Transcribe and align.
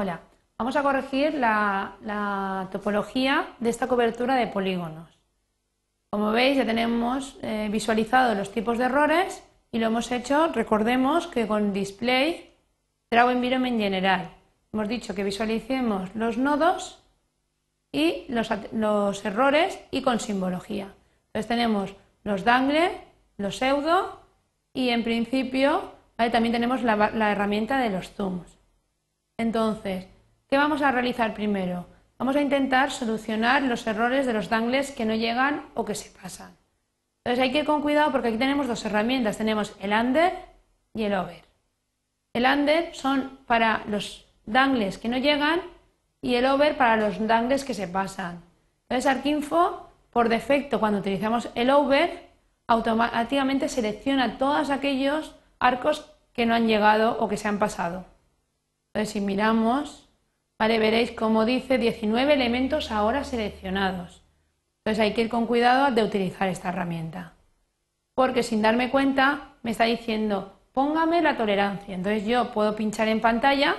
Hola, 0.00 0.20
vamos 0.56 0.76
a 0.76 0.84
corregir 0.84 1.34
la, 1.34 2.68
topología 2.70 3.48
de 3.58 3.68
esta 3.68 3.88
cobertura 3.88 4.36
de 4.36 4.46
polígonos. 4.46 5.08
Como 6.08 6.30
veis 6.30 6.56
ya 6.56 6.64
tenemos 6.64 7.36
eh, 7.42 7.68
visualizado 7.68 8.36
los 8.36 8.52
tipos 8.52 8.78
de 8.78 8.84
errores 8.84 9.42
y 9.72 9.80
lo 9.80 9.88
hemos 9.88 10.12
hecho, 10.12 10.52
recordemos 10.52 11.26
que 11.26 11.48
con 11.48 11.72
display 11.72 12.54
draw 13.10 13.30
environment 13.30 13.80
general. 13.80 14.30
Hemos 14.72 14.86
dicho 14.86 15.16
que 15.16 15.24
visualicemos 15.24 16.14
los 16.14 16.38
nodos 16.38 17.02
y 17.90 18.24
los, 18.28 19.24
errores 19.24 19.80
y 19.90 20.02
con 20.02 20.20
simbología. 20.20 20.94
Entonces 21.26 21.48
tenemos 21.48 21.96
los 22.22 22.44
dangle, 22.44 22.92
los 23.36 23.56
pseudo 23.56 24.20
y 24.72 24.90
en 24.90 25.02
principio 25.02 25.90
también 26.14 26.52
tenemos 26.52 26.84
la 26.84 27.32
herramienta 27.32 27.78
de 27.78 27.90
los 27.90 28.12
zooms. 28.12 28.57
Entonces, 29.38 30.06
¿qué 30.48 30.56
vamos 30.56 30.82
a 30.82 30.90
realizar 30.90 31.32
primero? 31.32 31.86
Vamos 32.18 32.34
a 32.34 32.42
intentar 32.42 32.90
solucionar 32.90 33.62
los 33.62 33.86
errores 33.86 34.26
de 34.26 34.32
los 34.32 34.48
dangles 34.48 34.90
que 34.90 35.04
no 35.04 35.14
llegan 35.14 35.66
o 35.74 35.84
que 35.84 35.94
se 35.94 36.10
pasan. 36.10 36.56
Entonces 37.22 37.44
hay 37.44 37.52
que 37.52 37.60
ir 37.60 37.64
con 37.64 37.80
cuidado 37.80 38.10
porque 38.10 38.28
aquí 38.28 38.36
tenemos 38.36 38.66
dos 38.66 38.84
herramientas. 38.84 39.38
Tenemos 39.38 39.76
el 39.80 39.92
under 39.92 40.32
y 40.92 41.04
el 41.04 41.14
over. 41.14 41.44
El 42.32 42.46
under 42.46 42.92
son 42.96 43.38
para 43.46 43.84
los 43.86 44.26
dangles 44.44 44.98
que 44.98 45.08
no 45.08 45.18
llegan 45.18 45.60
y 46.20 46.34
el 46.34 46.46
over 46.46 46.76
para 46.76 46.96
los 46.96 47.24
dangles 47.24 47.64
que 47.64 47.74
se 47.74 47.86
pasan. 47.86 48.42
Entonces 48.88 49.06
Arquinfo, 49.06 49.88
por 50.10 50.28
defecto, 50.28 50.80
cuando 50.80 50.98
utilizamos 50.98 51.48
el 51.54 51.70
over, 51.70 52.28
automáticamente 52.66 53.68
selecciona 53.68 54.36
todos 54.36 54.70
aquellos 54.70 55.36
arcos 55.60 56.10
que 56.32 56.44
no 56.44 56.56
han 56.56 56.66
llegado 56.66 57.18
o 57.20 57.28
que 57.28 57.36
se 57.36 57.46
han 57.46 57.60
pasado. 57.60 58.17
Entonces, 58.98 59.12
si 59.12 59.20
miramos, 59.20 60.08
¿vale? 60.58 60.80
veréis 60.80 61.12
cómo 61.12 61.44
dice 61.44 61.78
19 61.78 62.34
elementos 62.34 62.90
ahora 62.90 63.22
seleccionados. 63.22 64.24
Entonces 64.78 65.00
hay 65.00 65.14
que 65.14 65.20
ir 65.20 65.28
con 65.28 65.46
cuidado 65.46 65.94
de 65.94 66.02
utilizar 66.02 66.48
esta 66.48 66.70
herramienta. 66.70 67.34
Porque 68.16 68.42
sin 68.42 68.60
darme 68.60 68.90
cuenta 68.90 69.52
me 69.62 69.70
está 69.70 69.84
diciendo, 69.84 70.58
póngame 70.72 71.22
la 71.22 71.36
tolerancia. 71.36 71.94
Entonces 71.94 72.26
yo 72.26 72.52
puedo 72.52 72.74
pinchar 72.74 73.06
en 73.06 73.20
pantalla, 73.20 73.76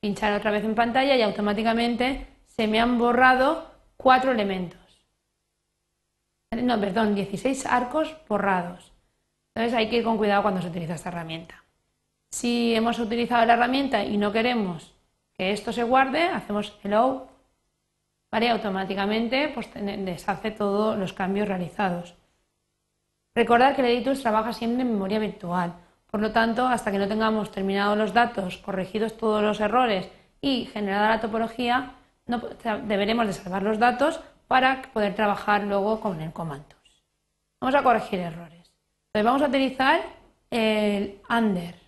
pinchar 0.00 0.34
otra 0.34 0.50
vez 0.50 0.62
en 0.62 0.74
pantalla 0.74 1.16
y 1.16 1.22
automáticamente 1.22 2.26
se 2.44 2.66
me 2.66 2.80
han 2.80 2.98
borrado 2.98 3.70
cuatro 3.96 4.30
elementos. 4.30 4.78
No, 6.50 6.78
perdón, 6.78 7.14
16 7.14 7.64
arcos 7.64 8.14
borrados. 8.28 8.92
Entonces 9.54 9.74
hay 9.74 9.88
que 9.88 9.96
ir 9.96 10.04
con 10.04 10.18
cuidado 10.18 10.42
cuando 10.42 10.60
se 10.60 10.68
utiliza 10.68 10.96
esta 10.96 11.08
herramienta. 11.08 11.63
Si 12.34 12.74
hemos 12.74 12.98
utilizado 12.98 13.46
la 13.46 13.52
herramienta 13.54 14.02
y 14.02 14.16
no 14.16 14.32
queremos 14.32 14.92
que 15.34 15.52
esto 15.52 15.72
se 15.72 15.84
guarde, 15.84 16.24
hacemos 16.24 16.76
hello, 16.82 17.28
¿vale? 18.28 18.50
automáticamente 18.50 19.52
pues, 19.54 19.70
deshace 19.72 20.50
todos 20.50 20.98
los 20.98 21.12
cambios 21.12 21.46
realizados. 21.46 22.16
Recordad 23.36 23.76
que 23.76 23.82
el 23.82 23.88
editor 23.92 24.18
trabaja 24.18 24.52
siempre 24.52 24.82
en 24.82 24.90
memoria 24.90 25.20
virtual, 25.20 25.74
por 26.10 26.20
lo 26.20 26.32
tanto, 26.32 26.66
hasta 26.66 26.90
que 26.90 26.98
no 26.98 27.06
tengamos 27.06 27.52
terminados 27.52 27.96
los 27.96 28.12
datos, 28.12 28.58
corregidos 28.58 29.16
todos 29.16 29.40
los 29.40 29.60
errores 29.60 30.10
y 30.40 30.64
generada 30.64 31.10
la 31.10 31.20
topología, 31.20 31.92
deberemos 32.82 33.28
de 33.28 33.32
salvar 33.32 33.62
los 33.62 33.78
datos 33.78 34.18
para 34.48 34.82
poder 34.92 35.14
trabajar 35.14 35.62
luego 35.62 36.00
con 36.00 36.20
el 36.20 36.32
comandos. 36.32 37.04
Vamos 37.60 37.76
a 37.76 37.84
corregir 37.84 38.18
errores. 38.18 38.72
Entonces 39.06 39.24
vamos 39.24 39.42
a 39.42 39.46
utilizar 39.46 40.00
el 40.50 41.20
under. 41.30 41.83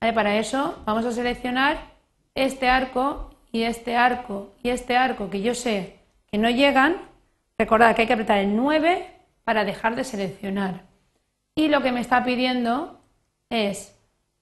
Para 0.00 0.36
eso 0.36 0.82
vamos 0.86 1.04
a 1.04 1.12
seleccionar 1.12 1.76
este 2.34 2.68
arco 2.68 3.30
y 3.52 3.64
este 3.64 3.96
arco 3.96 4.54
y 4.62 4.70
este 4.70 4.96
arco 4.96 5.28
que 5.28 5.42
yo 5.42 5.54
sé 5.54 5.98
que 6.32 6.38
no 6.38 6.48
llegan. 6.48 6.96
Recordad 7.58 7.94
que 7.94 8.02
hay 8.02 8.08
que 8.08 8.14
apretar 8.14 8.38
el 8.38 8.56
9 8.56 9.06
para 9.44 9.64
dejar 9.64 9.96
de 9.96 10.04
seleccionar. 10.04 10.84
Y 11.54 11.68
lo 11.68 11.82
que 11.82 11.92
me 11.92 12.00
está 12.00 12.24
pidiendo 12.24 12.98
es, 13.50 13.94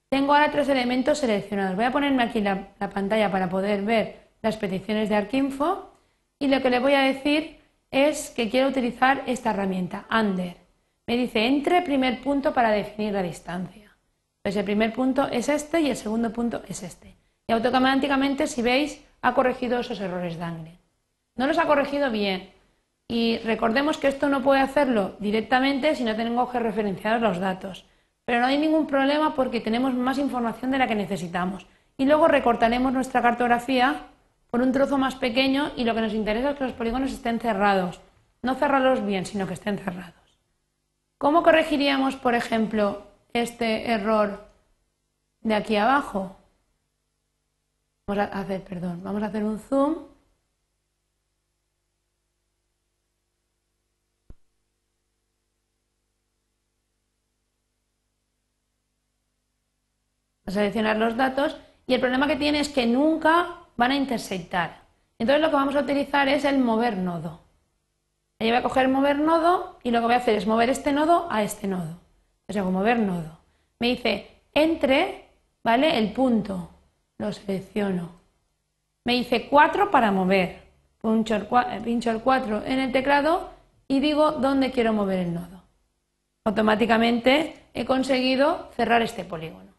tengo 0.08 0.32
ahora 0.32 0.52
tres 0.52 0.68
elementos 0.68 1.18
seleccionados. 1.18 1.74
Voy 1.74 1.86
a 1.86 1.92
ponerme 1.92 2.22
aquí 2.22 2.40
la, 2.40 2.68
la 2.78 2.90
pantalla 2.90 3.30
para 3.30 3.48
poder 3.48 3.82
ver 3.82 4.28
las 4.42 4.56
peticiones 4.56 5.08
de 5.08 5.16
Arquinfo 5.16 5.92
y 6.38 6.46
lo 6.46 6.62
que 6.62 6.70
le 6.70 6.78
voy 6.78 6.94
a 6.94 7.00
decir 7.00 7.58
es 7.90 8.30
que 8.30 8.48
quiero 8.48 8.68
utilizar 8.68 9.24
esta 9.26 9.50
herramienta, 9.50 10.06
Under. 10.10 10.56
Me 11.06 11.16
dice, 11.16 11.46
entre 11.46 11.82
primer 11.82 12.22
punto 12.22 12.54
para 12.54 12.70
definir 12.70 13.12
la 13.12 13.22
distancia. 13.22 13.87
El 14.56 14.64
primer 14.64 14.92
punto 14.92 15.28
es 15.28 15.48
este 15.48 15.80
y 15.80 15.90
el 15.90 15.96
segundo 15.96 16.32
punto 16.32 16.62
es 16.68 16.82
este. 16.82 17.16
Y 17.46 17.52
automáticamente, 17.52 18.46
si 18.46 18.62
veis, 18.62 19.02
ha 19.22 19.34
corregido 19.34 19.80
esos 19.80 20.00
errores 20.00 20.38
de 20.38 20.44
angle. 20.44 20.78
No 21.36 21.46
los 21.46 21.58
ha 21.58 21.66
corregido 21.66 22.10
bien. 22.10 22.50
Y 23.08 23.38
recordemos 23.38 23.96
que 23.96 24.08
esto 24.08 24.28
no 24.28 24.42
puede 24.42 24.60
hacerlo 24.60 25.16
directamente 25.18 25.94
si 25.94 26.04
no 26.04 26.14
tengo 26.14 26.50
que 26.50 26.58
referenciar 26.58 27.20
los 27.22 27.38
datos. 27.38 27.86
Pero 28.24 28.40
no 28.40 28.46
hay 28.46 28.58
ningún 28.58 28.86
problema 28.86 29.34
porque 29.34 29.60
tenemos 29.60 29.94
más 29.94 30.18
información 30.18 30.70
de 30.70 30.78
la 30.78 30.86
que 30.86 30.94
necesitamos. 30.94 31.66
Y 31.96 32.04
luego 32.04 32.28
recortaremos 32.28 32.92
nuestra 32.92 33.22
cartografía 33.22 34.02
por 34.50 34.60
un 34.60 34.72
trozo 34.72 34.98
más 34.98 35.14
pequeño 35.14 35.72
y 35.76 35.84
lo 35.84 35.94
que 35.94 36.02
nos 36.02 36.12
interesa 36.12 36.50
es 36.50 36.58
que 36.58 36.64
los 36.64 36.74
polígonos 36.74 37.12
estén 37.12 37.40
cerrados. 37.40 38.00
No 38.42 38.54
cerrarlos 38.54 39.04
bien, 39.04 39.24
sino 39.24 39.46
que 39.46 39.54
estén 39.54 39.78
cerrados. 39.78 40.14
¿Cómo 41.18 41.42
corregiríamos, 41.42 42.16
por 42.16 42.34
ejemplo, 42.34 43.08
este 43.32 43.90
error 43.90 44.48
de 45.40 45.54
aquí 45.54 45.76
abajo. 45.76 46.36
Vamos 48.06 48.24
a 48.24 48.38
hacer, 48.40 48.62
perdón, 48.64 49.02
vamos 49.02 49.22
a 49.22 49.26
hacer 49.26 49.44
un 49.44 49.58
zoom. 49.58 50.08
A 60.46 60.50
seleccionar 60.50 60.96
los 60.96 61.16
datos 61.16 61.58
y 61.86 61.92
el 61.94 62.00
problema 62.00 62.26
que 62.26 62.36
tiene 62.36 62.60
es 62.60 62.70
que 62.70 62.86
nunca 62.86 63.56
van 63.76 63.90
a 63.90 63.96
intersectar. 63.96 64.82
Entonces 65.18 65.42
lo 65.42 65.50
que 65.50 65.56
vamos 65.56 65.76
a 65.76 65.80
utilizar 65.80 66.28
es 66.28 66.44
el 66.46 66.58
mover 66.58 66.96
nodo. 66.96 67.42
Yo 68.40 68.46
voy 68.46 68.56
a 68.56 68.62
coger 68.62 68.88
mover 68.88 69.18
nodo 69.18 69.78
y 69.82 69.90
lo 69.90 69.98
que 69.98 70.06
voy 70.06 70.14
a 70.14 70.18
hacer 70.18 70.36
es 70.36 70.46
mover 70.46 70.70
este 70.70 70.92
nodo 70.92 71.26
a 71.30 71.42
este 71.42 71.66
nodo 71.66 72.07
o 72.48 72.52
sea, 72.52 72.62
como 72.62 72.78
mover 72.78 72.98
nodo. 72.98 73.38
Me 73.78 73.88
dice 73.88 74.26
entre, 74.54 75.26
¿vale? 75.62 75.98
El 75.98 76.12
punto. 76.12 76.70
Lo 77.18 77.32
selecciono. 77.32 78.10
Me 79.04 79.14
dice 79.14 79.48
4 79.48 79.90
para 79.90 80.10
mover. 80.10 80.62
Pincho 81.02 81.36
el, 81.36 81.46
pincho 81.82 82.10
el 82.10 82.20
4 82.20 82.64
en 82.64 82.78
el 82.78 82.92
teclado 82.92 83.50
y 83.86 84.00
digo 84.00 84.32
dónde 84.32 84.70
quiero 84.70 84.92
mover 84.92 85.20
el 85.20 85.34
nodo. 85.34 85.62
Automáticamente 86.44 87.54
he 87.74 87.84
conseguido 87.84 88.70
cerrar 88.76 89.02
este 89.02 89.24
polígono. 89.24 89.72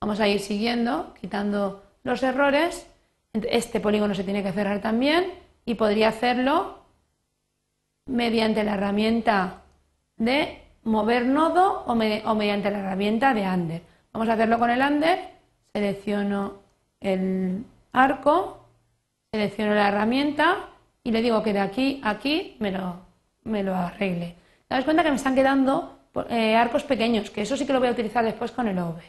Vamos 0.00 0.20
a 0.20 0.28
ir 0.28 0.40
siguiendo, 0.40 1.14
quitando 1.20 1.82
los 2.04 2.22
errores. 2.22 2.86
Este 3.32 3.80
polígono 3.80 4.14
se 4.14 4.24
tiene 4.24 4.42
que 4.42 4.52
cerrar 4.52 4.80
también 4.80 5.32
y 5.64 5.74
podría 5.74 6.08
hacerlo 6.08 6.78
mediante 8.06 8.64
la 8.64 8.74
herramienta 8.74 9.62
de 10.16 10.67
mover 10.84 11.26
nodo 11.26 11.84
o, 11.86 11.94
mediante 11.94 12.70
la 12.70 12.78
herramienta 12.80 13.34
de 13.34 13.42
under. 13.42 13.82
Vamos 14.12 14.28
a 14.28 14.32
hacerlo 14.32 14.58
con 14.58 14.70
el 14.70 14.80
under, 14.80 15.18
selecciono 15.72 16.54
el 17.00 17.64
arco, 17.92 18.64
selecciono 19.30 19.74
la 19.74 19.88
herramienta 19.88 20.70
y 21.04 21.12
le 21.12 21.22
digo 21.22 21.42
que 21.42 21.52
de 21.52 21.60
aquí 21.60 22.00
a 22.02 22.10
aquí 22.10 22.56
me 22.58 22.72
lo, 22.72 22.96
me 23.44 23.62
lo 23.62 23.74
arregle. 23.74 24.34
Te 24.66 24.82
cuenta 24.84 25.02
que 25.02 25.10
me 25.10 25.16
están 25.16 25.34
quedando 25.34 25.98
eh, 26.28 26.56
arcos 26.56 26.84
pequeños, 26.84 27.30
que 27.30 27.42
eso 27.42 27.56
sí 27.56 27.66
que 27.66 27.72
lo 27.72 27.78
voy 27.78 27.88
a 27.88 27.92
utilizar 27.92 28.24
después 28.24 28.50
con 28.50 28.68
el 28.68 28.78
over. 28.78 29.04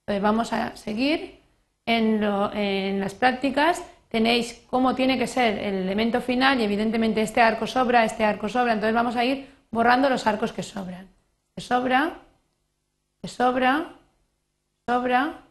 Entonces 0.00 0.22
vamos 0.22 0.52
a 0.52 0.76
seguir 0.76 1.40
en, 1.84 2.22
en 2.22 3.00
las 3.00 3.14
prácticas. 3.14 3.82
Tenéis 4.08 4.64
cómo 4.70 4.94
tiene 4.94 5.18
que 5.18 5.26
ser 5.26 5.58
el 5.58 5.74
elemento 5.74 6.22
final 6.22 6.60
y 6.60 6.64
evidentemente 6.64 7.20
este 7.20 7.42
arco 7.42 7.66
sobra, 7.66 8.04
este 8.04 8.24
arco 8.24 8.48
sobra. 8.48 8.72
Entonces 8.72 8.94
vamos 8.94 9.16
a 9.16 9.24
ir 9.24 9.57
borrando 9.70 10.08
los 10.08 10.26
arcos 10.26 10.52
que 10.52 10.62
sobran. 10.62 11.08
Que 11.54 11.60
sobra, 11.60 12.18
que 13.20 13.28
sobra, 13.28 13.94
sobra. 14.86 15.42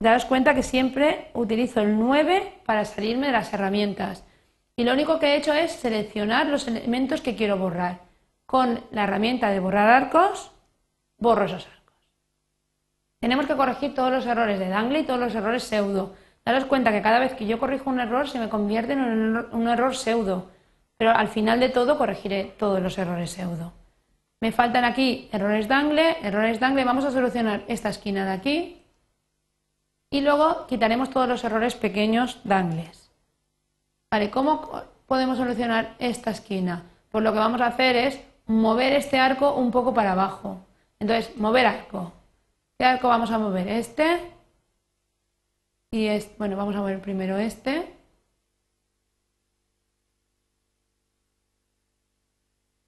Daos 0.00 0.24
cuenta 0.24 0.54
que 0.54 0.64
siempre 0.64 1.30
utilizo 1.34 1.80
el 1.80 1.96
9 1.96 2.62
para 2.66 2.84
salirme 2.84 3.26
de 3.26 3.32
las 3.32 3.52
herramientas. 3.52 4.24
Y 4.74 4.84
lo 4.84 4.92
único 4.92 5.18
que 5.18 5.28
he 5.28 5.36
hecho 5.36 5.52
es 5.52 5.72
seleccionar 5.72 6.46
los 6.46 6.66
elementos 6.66 7.20
que 7.20 7.36
quiero 7.36 7.56
borrar. 7.56 8.00
Con 8.46 8.80
la 8.90 9.04
herramienta 9.04 9.50
de 9.50 9.60
borrar 9.60 9.88
arcos, 9.88 10.50
borro 11.18 11.44
esos 11.44 11.66
arcos. 11.66 11.82
Tenemos 13.20 13.46
que 13.46 13.56
corregir 13.56 13.94
todos 13.94 14.10
los 14.10 14.26
errores 14.26 14.58
de 14.58 14.68
Dangle 14.68 15.00
y 15.00 15.04
todos 15.04 15.20
los 15.20 15.34
errores 15.34 15.62
pseudo. 15.62 16.16
Daros 16.44 16.64
cuenta 16.64 16.90
que 16.90 17.02
cada 17.02 17.20
vez 17.20 17.34
que 17.34 17.46
yo 17.46 17.58
corrijo 17.58 17.88
un 17.88 18.00
error 18.00 18.28
se 18.28 18.38
me 18.38 18.48
convierte 18.48 18.94
en 18.94 19.00
un, 19.00 19.68
error 19.68 19.94
pseudo, 19.94 20.50
pero 20.96 21.10
al 21.10 21.28
final 21.28 21.60
de 21.60 21.68
todo 21.68 21.98
corregiré 21.98 22.54
todos 22.58 22.82
los 22.82 22.98
errores 22.98 23.30
pseudo. 23.30 23.72
Me 24.40 24.50
faltan 24.50 24.84
aquí 24.84 25.28
errores 25.32 25.68
de 25.68 25.74
angle, 25.74 26.16
errores 26.22 26.58
de 26.58 26.66
angle. 26.66 26.84
Vamos 26.84 27.04
a 27.04 27.12
solucionar 27.12 27.62
esta 27.68 27.90
esquina 27.90 28.24
de 28.24 28.32
aquí. 28.32 28.82
Y 30.10 30.20
luego 30.20 30.66
quitaremos 30.66 31.10
todos 31.10 31.28
los 31.28 31.44
errores 31.44 31.76
pequeños 31.76 32.40
de 32.42 32.54
angles. 32.54 33.10
Vale, 34.10 34.30
¿cómo 34.30 34.82
podemos 35.06 35.38
solucionar 35.38 35.94
esta 36.00 36.32
esquina? 36.32 36.82
Pues 37.12 37.22
lo 37.22 37.32
que 37.32 37.38
vamos 37.38 37.60
a 37.60 37.68
hacer 37.68 37.94
es 37.94 38.20
mover 38.46 38.94
este 38.94 39.20
arco 39.20 39.54
un 39.54 39.70
poco 39.70 39.94
para 39.94 40.12
abajo. 40.12 40.66
Entonces, 40.98 41.36
mover 41.36 41.66
arco. 41.66 42.12
¿Qué 42.78 42.84
arco 42.84 43.08
vamos 43.08 43.30
a 43.30 43.38
mover? 43.38 43.68
Este. 43.68 44.31
Y 45.92 46.06
este. 46.06 46.34
Bueno, 46.38 46.56
vamos 46.56 46.74
a 46.74 46.78
mover 46.78 47.02
primero 47.02 47.36
este. 47.36 47.94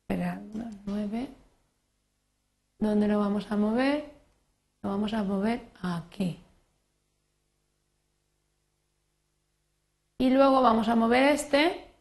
Espera, 0.00 0.40
9. 0.86 1.28
¿Dónde 2.78 3.06
lo 3.06 3.18
vamos 3.18 3.50
a 3.52 3.56
mover? 3.58 4.10
Lo 4.80 4.88
vamos 4.88 5.12
a 5.12 5.22
mover 5.22 5.68
aquí. 5.82 6.40
Y 10.16 10.30
luego 10.30 10.62
vamos 10.62 10.88
a 10.88 10.96
mover 10.96 11.24
este. 11.24 11.92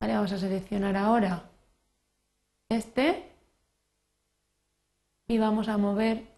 Vale, 0.00 0.14
vamos 0.14 0.32
a 0.32 0.38
seleccionar 0.38 0.96
ahora 0.96 1.48
este. 2.68 3.30
Y 5.28 5.38
vamos 5.38 5.68
a 5.68 5.78
mover 5.78 6.31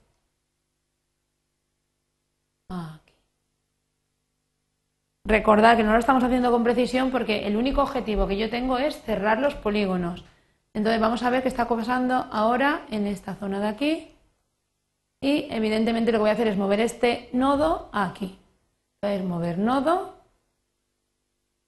aquí. 2.75 3.12
Recordad 5.26 5.76
que 5.76 5.85
no 5.85 5.93
lo 5.93 5.99
estamos 5.99 6.23
haciendo 6.23 6.50
con 6.50 6.65
precisión 6.65 7.11
porque 7.11 7.47
el 7.47 7.56
único 7.56 7.82
objetivo 7.82 8.26
que 8.26 8.37
yo 8.37 8.50
tengo 8.50 8.79
es 8.79 9.00
cerrar 9.03 9.38
los 9.38 9.55
polígonos. 9.55 10.25
Entonces 10.75 11.00
vamos 11.00 11.23
a 11.23 11.31
ver 11.31 11.43
qué 11.43 11.49
está 11.49 11.69
pasando 11.69 12.26
ahora 12.31 12.85
en 12.91 13.06
esta 13.06 13.35
zona 13.37 13.61
de 13.61 13.69
aquí 13.69 14.11
y 15.21 15.47
evidentemente 15.50 16.12
lo 16.12 16.19
que 16.19 16.23
voy 16.23 16.31
a 16.31 16.35
hacer 16.35 16.49
es 16.49 16.56
mover 16.56 16.81
este 16.81 17.31
nodo 17.32 17.88
aquí. 17.93 18.38
Entonces 19.00 19.26
mover 19.26 19.59
nodo, 19.59 20.17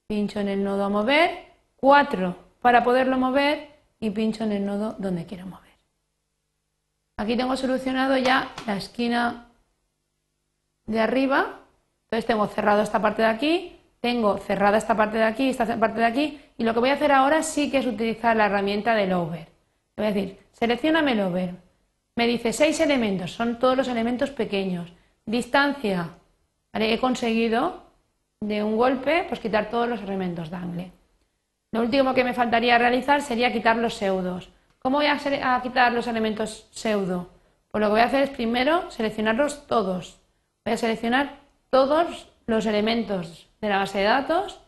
pincho 0.07 0.41
en 0.41 0.49
el 0.49 0.63
nodo 0.63 0.85
a 0.85 0.89
mover, 0.89 1.53
4 1.77 2.37
para 2.61 2.83
poderlo 2.83 3.17
mover 3.17 3.71
y 4.01 4.11
pincho 4.11 4.45
en 4.45 4.53
el 4.53 4.67
nodo 4.67 4.97
donde 4.99 5.25
quiero 5.25 5.47
mover. 5.47 5.71
Aquí 7.17 7.37
tengo 7.37 7.57
solucionado 7.57 8.17
ya 8.17 8.51
la 8.67 8.77
esquina 8.77 9.47
de 10.87 11.01
arriba, 11.01 11.61
entonces 12.05 12.27
tengo 12.27 12.47
cerrado 12.47 12.83
esta 12.83 13.03
parte 13.03 13.23
de 13.23 13.29
aquí, 13.29 13.81
tengo 14.01 14.39
cerrada 14.39 14.79
esta 14.79 14.97
parte 14.97 15.19
de 15.19 15.25
aquí, 15.25 15.51
esta 15.51 15.79
parte 15.79 16.01
de 16.01 16.07
aquí 16.07 16.41
y 16.57 16.65
lo 16.65 16.73
que 16.75 16.81
voy 16.81 16.91
a 16.91 16.95
hacer 16.95 17.13
ahora 17.13 17.43
sí 17.43 17.71
que 17.71 17.79
es 17.79 17.87
utilizar 17.87 18.37
la 18.37 18.47
herramienta 18.47 18.95
del 18.95 19.13
over. 19.13 19.49
A 19.97 20.03
decir, 20.03 20.39
seleccioname 20.53 21.13
el 21.13 21.21
over, 21.21 21.55
me 22.15 22.27
dice 22.27 22.53
seis 22.53 22.81
elementos, 22.81 23.33
son 23.33 23.59
todos 23.59 23.77
los 23.77 23.89
elementos 23.89 24.31
pequeños. 24.31 24.93
Distancia, 25.25 26.11
he 26.73 26.99
conseguido 26.99 27.83
de 28.41 28.63
un 28.63 28.77
golpe 28.77 29.25
pues 29.29 29.41
quitar 29.41 29.71
todos 29.71 29.89
los 29.89 30.01
elementos 30.03 30.51
de 30.51 30.57
angle. 30.57 30.93
Lo 31.73 31.81
último 31.81 32.15
que 32.15 32.25
me 32.25 32.33
faltaría 32.33 32.79
realizar 32.79 33.23
sería 33.23 33.53
quitar 33.53 33.77
los 33.77 33.95
pseudos. 33.95 34.51
¿Cómo 34.79 34.99
voy 34.99 35.07
a, 35.07 35.61
quitar 35.63 35.93
los 35.93 36.07
elementos 36.07 36.69
pseudo? 36.71 37.31
Pues 37.71 37.81
lo 37.81 37.89
que 37.89 37.93
voy 37.93 38.01
a 38.01 38.05
hacer 38.05 38.23
es 38.23 38.31
primero 38.31 38.91
seleccionarlos 38.91 39.67
todos. 39.67 40.21
Voy 40.67 40.73
a 40.73 40.79
seleccionar 40.79 41.37
todos 41.71 42.27
los 42.49 42.67
elementos 42.67 43.49
de 43.61 43.69
la 43.69 43.79
base 43.79 43.99
de 43.99 44.05
datos 44.05 44.61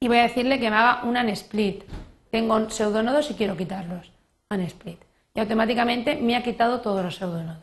y 0.00 0.08
voy 0.08 0.18
a 0.18 0.22
decirle 0.22 0.58
que 0.58 0.68
me 0.68 0.74
haga 0.74 1.04
un 1.04 1.16
unsplit. 1.16 1.84
Tengo 2.32 2.68
pseudonodos 2.68 3.30
y 3.30 3.34
quiero 3.34 3.56
quitarlos. 3.56 4.10
Unsplit 4.50 4.98
y 5.32 5.38
automáticamente 5.38 6.16
me 6.16 6.34
ha 6.34 6.42
quitado 6.42 6.80
todos 6.80 7.04
los 7.04 7.14
pseudonodos. 7.14 7.62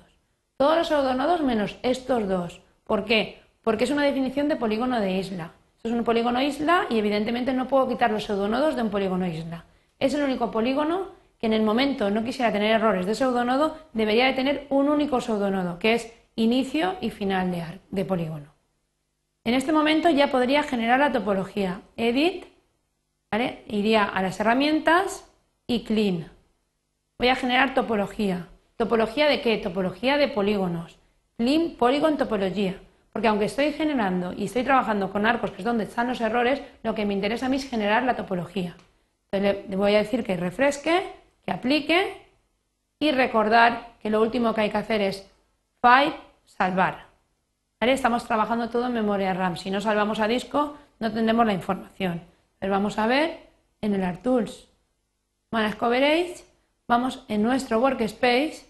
Todos 0.56 0.77
los 0.77 0.88
pseudonodos 0.88 1.41
menos 1.41 1.75
estos 1.83 2.29
dos. 2.29 2.61
¿Por 2.85 3.03
qué? 3.03 3.41
Porque 3.62 3.83
es 3.83 3.91
una 3.91 4.05
definición 4.05 4.47
de 4.47 4.55
polígono 4.55 5.01
de 5.01 5.17
isla. 5.17 5.51
Es 5.83 5.91
un 5.91 6.05
polígono 6.05 6.41
isla 6.41 6.85
y 6.89 6.97
evidentemente 6.97 7.51
no 7.51 7.67
puedo 7.67 7.89
quitar 7.89 8.09
los 8.09 8.23
pseudonodos 8.23 8.77
de 8.77 8.83
un 8.83 8.89
polígono 8.89 9.27
isla. 9.27 9.65
Es 10.00 10.13
el 10.13 10.23
único 10.23 10.50
polígono 10.50 11.07
que 11.38 11.47
en 11.47 11.53
el 11.53 11.63
momento 11.63 12.09
no 12.09 12.23
quisiera 12.23 12.53
tener 12.53 12.71
errores 12.71 13.05
de 13.05 13.15
pseudonodo, 13.15 13.75
debería 13.91 14.27
de 14.27 14.33
tener 14.33 14.65
un 14.69 14.88
único 14.88 15.19
pseudonodo, 15.19 15.77
que 15.77 15.95
es 15.95 16.13
inicio 16.44 16.95
y 17.01 17.09
final 17.09 17.51
de, 17.51 17.80
de 17.89 18.06
polígono. 18.06 18.53
En 19.44 19.53
este 19.53 19.71
momento 19.71 20.09
ya 20.09 20.31
podría 20.31 20.63
generar 20.63 21.00
la 21.00 21.12
topología. 21.12 21.81
Edit, 21.97 22.45
iría 23.68 24.03
a 24.03 24.21
las 24.21 24.39
herramientas 24.39 25.30
y 25.68 25.83
Clean 25.83 26.30
voy 27.19 27.27
a 27.27 27.36
generar 27.36 27.74
topología. 27.74 28.47
¿Topología 28.77 29.27
de 29.27 29.41
qué? 29.41 29.57
Topología 29.57 30.18
de 30.18 30.30
polígonos. 30.30 30.97
Clean 31.38 31.71
Polygon 31.71 32.18
Topología. 32.18 32.80
Porque 33.12 33.27
aunque 33.27 33.45
estoy 33.45 33.74
generando 33.74 34.31
y 34.31 34.45
estoy 34.45 34.63
trabajando 34.63 35.12
con 35.12 35.25
arcos, 35.25 35.51
que 35.51 35.57
es 35.57 35.65
donde 35.65 35.83
están 35.83 36.07
los 36.07 36.21
errores, 36.21 36.62
lo 36.81 36.95
que 36.95 37.06
me 37.06 37.13
interesa 37.13 37.47
a 37.47 37.50
mí 37.50 37.57
es 37.57 37.69
generar 37.69 38.03
la 38.03 38.15
topología. 38.15 38.77
Entonces 39.31 39.69
le 39.69 39.75
voy 39.75 39.95
a 39.95 39.97
decir 39.97 40.24
que 40.24 40.38
refresque, 40.38 41.12
que 41.45 41.51
aplique 41.51 42.21
y 43.00 43.12
recordar 43.12 43.95
que 44.01 44.09
lo 44.09 44.21
último 44.21 44.53
que 44.53 44.62
hay 44.62 44.69
que 44.69 44.77
hacer 44.77 45.01
es 45.01 45.30
file, 45.81 46.15
salvar. 46.59 47.07
Estamos 47.79 48.25
trabajando 48.25 48.69
todo 48.69 48.88
en 48.88 48.94
memoria 48.94 49.33
RAM. 49.33 49.56
Si 49.56 49.71
no 49.71 49.79
salvamos 49.79 50.19
a 50.19 50.27
disco, 50.27 50.75
no 51.00 51.09
tendremos 51.11 51.45
la 51.45 51.53
información. 51.53 52.21
Pero 52.59 52.73
vamos 52.73 53.00
a 53.00 53.07
ver 53.07 53.47
en 53.79 53.95
el 53.95 54.03
ArtTools 54.03 54.67
Manage 55.51 55.77
Coverage 55.77 56.44
vamos 56.85 57.23
en 57.27 57.44
nuestro 57.44 57.79
workspace, 57.79 58.65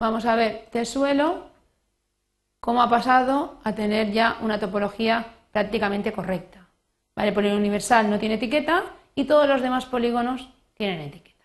vamos 0.00 0.24
a 0.24 0.34
ver 0.34 0.68
de 0.72 0.84
suelo 0.84 1.50
cómo 2.60 2.82
ha 2.82 2.90
pasado 2.90 3.60
a 3.62 3.74
tener 3.74 4.10
ya 4.10 4.38
una 4.40 4.58
topología 4.58 5.26
prácticamente 5.52 6.12
correcta. 6.12 6.66
Vale, 7.14 7.28
el 7.28 7.34
polígono 7.34 7.60
universal 7.60 8.10
no 8.10 8.18
tiene 8.18 8.34
etiqueta 8.34 8.84
y 9.14 9.24
todos 9.24 9.46
los 9.46 9.62
demás 9.62 9.86
polígonos 9.86 10.48
tienen 10.74 11.00
etiqueta. 11.00 11.44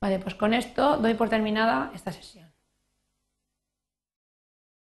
Vale, 0.00 0.18
pues 0.18 0.34
con 0.34 0.54
esto 0.54 0.96
doy 0.96 1.14
por 1.14 1.28
terminada 1.28 1.90
esta 1.94 2.10
sesión. 2.10 2.49